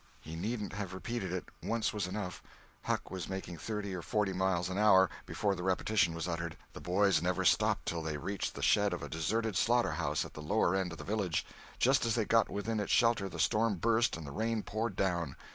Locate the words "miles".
4.33-4.67